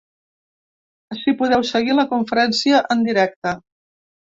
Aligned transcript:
Ací 1.17 1.35
podeu 1.43 1.67
seguir 1.75 1.95
la 2.01 2.09
conferència 2.17 2.85
en 2.97 3.09
directe. 3.11 3.59